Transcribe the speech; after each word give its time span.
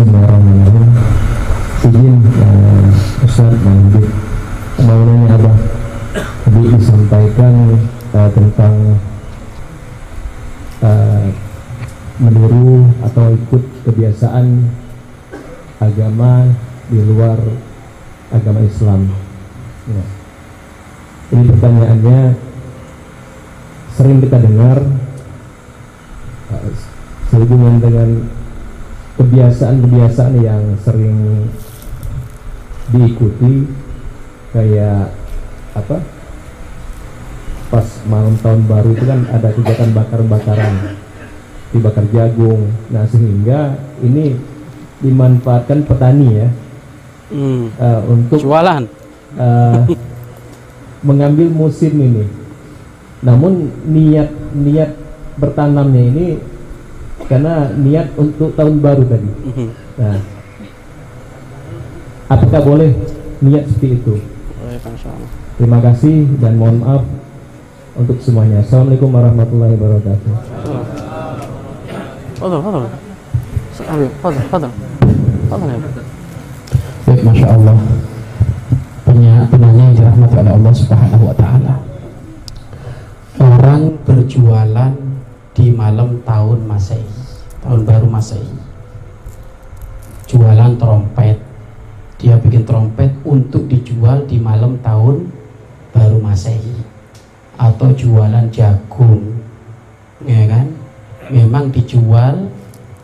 Bismillahirrahmanirrahim. 0.00 0.96
Izin 1.84 2.16
uh, 2.24 2.88
Ustaz 3.20 3.52
lanjut 3.52 4.08
mau 4.80 4.96
nanya 5.04 5.36
apa? 5.36 5.52
Tadi 6.16 6.62
disampaikan 6.72 7.76
uh, 8.16 8.30
tentang 8.32 8.96
uh, 10.80 11.24
meniru 12.16 12.88
atau 13.04 13.36
ikut 13.44 13.60
kebiasaan 13.84 14.72
agama 15.84 16.48
di 16.88 17.04
luar 17.04 17.36
agama 18.32 18.64
Islam. 18.64 19.04
Ya. 19.84 20.04
ini 21.36 21.44
pertanyaannya 21.44 22.20
sering 24.00 24.24
kita 24.24 24.48
dengar 24.48 24.80
uh, 26.56 26.68
sehubungan 27.28 27.84
dengan 27.84 28.39
kebiasaan-kebiasaan 29.20 30.34
yang 30.40 30.64
sering 30.80 31.44
diikuti 32.88 33.68
kayak 34.56 35.12
apa? 35.76 36.00
Pas 37.68 37.86
malam 38.08 38.34
tahun 38.40 38.64
baru 38.64 38.96
itu 38.96 39.04
kan 39.04 39.28
ada 39.28 39.52
kegiatan 39.52 39.92
bakar-bakaran 39.92 40.96
dibakar 41.70 42.08
jagung. 42.16 42.72
Nah 42.88 43.04
sehingga 43.12 43.76
ini 44.00 44.40
dimanfaatkan 45.04 45.84
petani 45.84 46.28
ya 46.40 46.48
hmm. 47.28 47.64
uh, 47.76 48.00
untuk 48.08 48.40
jualan. 48.40 48.88
uh, 49.36 49.84
mengambil 51.08 51.52
musim 51.52 51.92
ini. 52.00 52.24
Namun 53.20 53.68
niat 53.84 54.32
niat 54.56 54.96
bertanamnya 55.36 56.02
ini 56.08 56.26
karena 57.30 57.70
niat 57.78 58.10
untuk 58.18 58.50
tahun 58.58 58.82
baru 58.82 59.06
tadi 59.06 59.30
Mhm. 59.54 59.68
nah 59.96 60.18
apakah 62.26 62.60
boleh 62.60 62.90
niat 63.40 63.64
seperti 63.70 64.02
itu 64.02 64.14
terima 65.54 65.78
kasih 65.78 66.26
dan 66.42 66.58
mohon 66.58 66.82
maaf 66.82 67.02
untuk 67.94 68.18
semuanya 68.18 68.60
assalamualaikum 68.60 69.14
warahmatullahi 69.14 69.74
wabarakatuh 69.78 70.32
Fadal, 72.40 72.64
fadal. 72.64 72.84
Ambil, 73.84 74.08
fadal, 74.24 74.44
fadal. 74.48 74.72
Fadal 75.52 75.68
ya. 75.68 75.78
Baik, 77.04 77.20
Masya 77.20 77.46
Allah 77.52 77.76
Punya 79.04 79.44
penanya 79.52 79.82
yang 79.92 79.96
dirahmati 80.00 80.34
oleh 80.40 80.52
Allah 80.56 80.72
Subhanahu 80.72 81.24
wa 81.28 81.36
Ta'ala. 81.36 81.74
Orang 83.36 84.00
berjualan 84.08 84.92
di 85.52 85.66
malam 85.90 86.22
tahun 86.22 86.70
Masehi, 86.70 87.18
tahun 87.66 87.82
baru 87.82 88.06
Masehi. 88.06 88.54
Jualan 90.30 90.78
trompet. 90.78 91.42
Dia 92.22 92.38
bikin 92.38 92.62
trompet 92.62 93.10
untuk 93.26 93.66
dijual 93.66 94.22
di 94.30 94.38
malam 94.38 94.78
tahun 94.86 95.26
baru 95.90 96.22
Masehi. 96.22 96.86
Atau 97.58 97.90
jualan 97.90 98.46
jagung. 98.54 99.42
Ya 100.22 100.46
kan? 100.46 100.78
Memang 101.26 101.74
dijual 101.74 102.46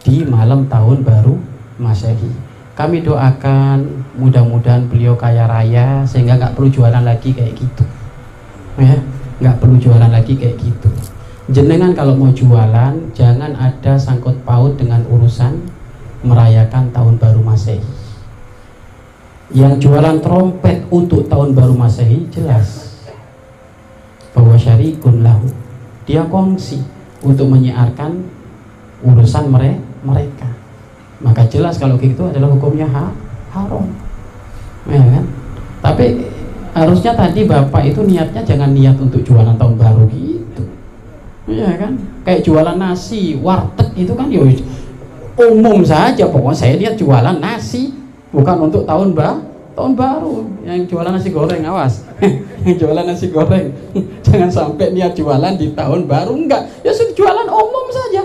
di 0.00 0.24
malam 0.24 0.64
tahun 0.64 1.04
baru 1.04 1.36
Masehi 1.76 2.48
kami 2.80 3.04
doakan 3.04 4.08
mudah-mudahan 4.16 4.88
beliau 4.88 5.12
kaya 5.12 5.44
raya 5.44 6.00
sehingga 6.08 6.40
nggak 6.40 6.56
perlu 6.56 6.72
jualan 6.72 7.04
lagi 7.04 7.28
kayak 7.36 7.52
gitu 7.52 7.84
ya 8.80 8.96
nggak 9.36 9.60
perlu 9.60 9.76
jualan 9.76 10.08
lagi 10.08 10.32
kayak 10.32 10.56
gitu 10.56 10.88
jenengan 11.50 11.90
kalau 11.92 12.14
mau 12.14 12.30
jualan 12.30 12.94
jangan 13.10 13.52
ada 13.58 13.98
sangkut 13.98 14.38
paut 14.46 14.78
dengan 14.78 15.02
urusan 15.10 15.58
merayakan 16.22 16.94
tahun 16.94 17.18
baru 17.18 17.42
masehi. 17.42 17.82
Yang 19.50 19.90
jualan 19.90 20.22
trompet 20.22 20.86
untuk 20.94 21.26
tahun 21.26 21.58
baru 21.58 21.74
masehi 21.74 22.30
jelas. 22.30 23.02
Bahwa 24.30 24.54
syarikun 24.54 25.26
lahu 25.26 25.50
dia 26.06 26.22
kongsi 26.22 26.78
untuk 27.26 27.50
menyiarkan 27.50 28.22
urusan 29.02 29.50
mere- 29.50 29.82
mereka. 30.06 30.46
Maka 31.18 31.44
jelas 31.50 31.82
kalau 31.82 31.98
gitu 31.98 32.30
adalah 32.30 32.46
hukumnya 32.46 32.86
ha 32.86 33.10
haram. 33.50 33.90
Ya 34.86 35.02
kan? 35.02 35.24
Tapi 35.82 36.30
harusnya 36.70 37.12
tadi 37.18 37.42
bapak 37.42 37.90
itu 37.90 38.06
niatnya 38.06 38.46
jangan 38.46 38.70
niat 38.70 38.94
untuk 39.02 39.18
jualan 39.26 39.58
tahun 39.58 39.74
baru 39.74 40.06
gitu 40.14 40.39
ya 41.52 41.74
kan? 41.76 41.92
Kayak 42.22 42.40
jualan 42.46 42.76
nasi 42.78 43.34
warteg 43.38 43.90
itu 43.98 44.12
kan 44.14 44.30
ya 44.30 44.42
umum 45.40 45.80
saja. 45.82 46.24
Pokoknya 46.28 46.56
saya 46.56 46.74
lihat 46.76 46.94
jualan 47.00 47.36
nasi 47.40 47.94
bukan 48.30 48.70
untuk 48.70 48.86
tahun 48.86 49.12
ba 49.16 49.40
tahun 49.74 49.92
baru. 49.96 50.36
Yang 50.66 50.92
jualan 50.92 51.12
nasi 51.14 51.28
goreng 51.32 51.62
awas. 51.66 52.04
Yang 52.66 52.76
jualan 52.86 53.04
nasi 53.06 53.26
goreng. 53.32 53.72
Jangan 54.26 54.50
sampai 54.50 54.92
niat 54.92 55.16
jualan 55.16 55.54
di 55.56 55.72
tahun 55.72 56.04
baru 56.04 56.32
enggak. 56.36 56.84
Ya 56.84 56.92
sudah 56.92 57.14
jualan 57.16 57.48
umum 57.48 57.86
saja. 57.90 58.22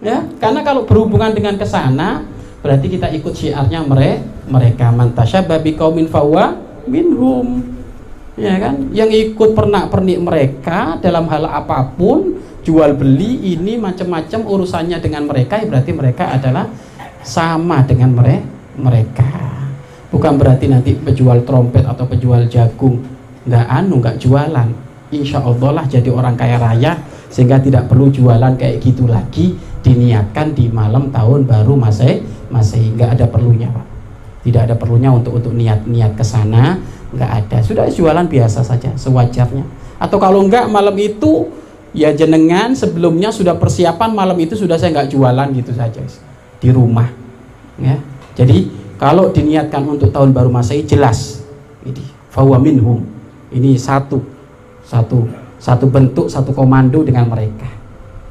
Ya 0.00 0.18
karena 0.40 0.60
kalau 0.64 0.88
berhubungan 0.88 1.36
dengan 1.36 1.60
ke 1.60 1.66
sana 1.68 2.24
berarti 2.60 2.92
kita 2.92 3.08
ikut 3.12 3.32
syiarnya 3.32 3.84
mere, 3.84 4.20
mereka. 4.48 4.92
Mantasya 4.92 5.44
babi 5.44 5.76
kaumin 5.76 6.08
fawa 6.08 6.56
minhum 6.88 7.69
ya 8.40 8.56
kan? 8.56 8.74
Yang 8.96 9.10
ikut 9.30 9.52
pernak 9.52 9.92
pernik 9.92 10.18
mereka 10.18 10.96
dalam 10.98 11.28
hal 11.28 11.44
apa 11.44 11.84
pun 11.92 12.40
jual 12.64 12.96
beli 12.96 13.56
ini 13.56 13.76
macam-macam 13.76 14.40
urusannya 14.48 14.98
dengan 15.00 15.28
mereka 15.28 15.60
ya 15.60 15.68
berarti 15.68 15.92
mereka 15.92 16.32
adalah 16.32 16.68
sama 17.20 17.84
dengan 17.84 18.16
mere, 18.16 18.40
mereka. 18.80 19.28
Bukan 20.10 20.40
berarti 20.40 20.66
nanti 20.66 20.96
penjual 20.96 21.44
trompet 21.44 21.84
atau 21.86 22.08
penjual 22.08 22.48
jagung 22.48 22.98
nggak 23.44 23.66
anu 23.68 24.00
nggak 24.00 24.16
jualan. 24.18 24.68
Insya 25.10 25.42
Allah 25.42 25.70
lah 25.82 25.84
jadi 25.90 26.06
orang 26.08 26.38
kaya 26.38 26.56
raya 26.56 26.96
sehingga 27.30 27.58
tidak 27.58 27.86
perlu 27.86 28.10
jualan 28.10 28.58
kayak 28.58 28.82
gitu 28.82 29.06
lagi 29.06 29.54
diniatkan 29.80 30.52
di 30.52 30.68
malam 30.70 31.08
tahun 31.10 31.46
baru 31.46 31.74
masih 31.78 32.22
masih 32.52 32.94
nggak 32.94 33.10
ada 33.18 33.26
perlunya 33.30 33.70
pak 33.72 33.89
tidak 34.40 34.70
ada 34.70 34.74
perlunya 34.76 35.12
untuk 35.12 35.36
untuk 35.36 35.52
niat-niat 35.52 36.16
ke 36.16 36.24
sana. 36.24 36.80
Nggak 37.12 37.30
ada. 37.44 37.58
Sudah 37.60 37.84
jualan 37.90 38.24
biasa 38.24 38.64
saja 38.64 38.94
sewajarnya. 38.96 39.64
Atau 40.00 40.16
kalau 40.16 40.40
nggak 40.48 40.72
malam 40.72 40.96
itu 40.96 41.52
ya 41.92 42.14
jenengan 42.14 42.72
sebelumnya 42.72 43.34
sudah 43.34 43.58
persiapan 43.58 44.14
malam 44.14 44.38
itu 44.38 44.54
sudah 44.54 44.78
saya 44.78 44.94
nggak 44.94 45.10
jualan 45.10 45.48
gitu 45.52 45.74
saja 45.76 46.00
di 46.62 46.68
rumah 46.72 47.10
ya. 47.76 47.98
Jadi 48.38 48.70
kalau 48.96 49.28
diniatkan 49.28 49.84
untuk 49.84 50.08
tahun 50.08 50.32
baru 50.32 50.48
masehi 50.48 50.86
jelas. 50.88 51.44
Ini 51.84 52.04
fawa 52.32 52.56
minhum. 52.56 53.04
Ini 53.52 53.76
satu 53.76 54.20
satu 54.84 55.28
satu 55.60 55.84
bentuk 55.88 56.32
satu 56.32 56.56
komando 56.56 57.04
dengan 57.04 57.28
mereka. 57.28 57.68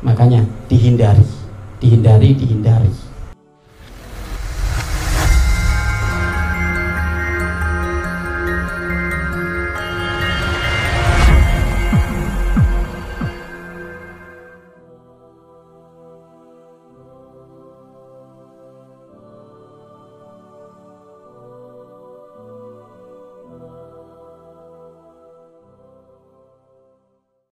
Makanya 0.02 0.42
dihindari. 0.66 1.26
Dihindari 1.78 2.34
dihindari 2.34 3.09